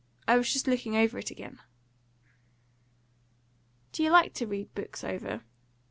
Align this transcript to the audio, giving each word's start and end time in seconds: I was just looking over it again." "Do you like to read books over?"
I 0.27 0.35
was 0.35 0.51
just 0.51 0.65
looking 0.65 0.95
over 0.95 1.19
it 1.19 1.29
again." 1.29 1.59
"Do 3.91 4.01
you 4.01 4.09
like 4.09 4.33
to 4.33 4.47
read 4.47 4.73
books 4.73 5.03
over?" 5.03 5.43